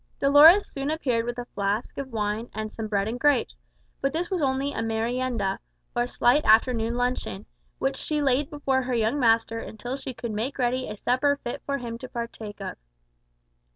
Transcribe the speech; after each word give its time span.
Dolores 0.19 0.65
soon 0.67 0.89
appeared 0.89 1.25
with 1.27 1.37
a 1.37 1.45
flask 1.53 1.95
of 1.99 2.11
wine 2.11 2.49
and 2.55 2.71
some 2.71 2.87
bread 2.87 3.07
and 3.07 3.19
grapes; 3.19 3.59
but 4.01 4.11
this 4.13 4.31
was 4.31 4.41
only 4.41 4.71
a 4.73 4.81
merienda, 4.81 5.59
or 5.95 6.07
slight 6.07 6.43
afternoon 6.43 6.95
luncheon, 6.95 7.45
which 7.77 7.97
she 7.97 8.19
laid 8.19 8.49
before 8.49 8.81
her 8.81 8.95
young 8.95 9.19
master 9.19 9.59
until 9.59 9.95
she 9.95 10.15
could 10.15 10.31
make 10.31 10.57
ready 10.57 10.89
a 10.89 10.97
supper 10.97 11.35
fit 11.43 11.61
for 11.67 11.77
him 11.77 11.99
to 11.99 12.09
partake 12.09 12.59
of. 12.59 12.77